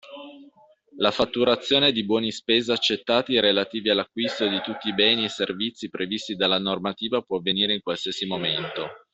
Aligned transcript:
La 0.95 1.11
fatturazione 1.11 1.91
di 1.91 2.03
buoni 2.03 2.25
di 2.25 2.31
spesa 2.31 2.73
accettati 2.73 3.39
relativi 3.39 3.91
all’acquisto 3.91 4.47
di 4.47 4.59
tutti 4.61 4.87
i 4.87 4.95
beni 4.95 5.25
e 5.25 5.29
servizi 5.29 5.89
previsti 5.91 6.33
dalla 6.35 6.57
normativa 6.57 7.21
può 7.21 7.37
avvenire 7.37 7.75
in 7.75 7.83
qualsiasi 7.83 8.25
momento. 8.25 8.87